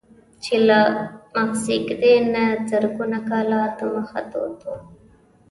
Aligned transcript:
چې 0.43 0.55
له 0.67 0.79
مخزېږدي 1.39 2.13
نه 2.33 2.45
زرګونه 2.69 3.19
کاله 3.29 3.59
دمخه 3.77 4.21
دود 4.31 4.59
و. 4.71 4.73